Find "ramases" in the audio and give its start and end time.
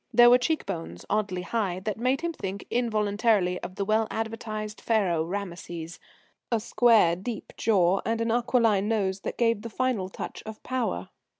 5.23-5.99